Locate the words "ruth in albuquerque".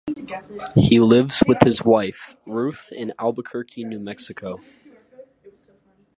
2.47-3.83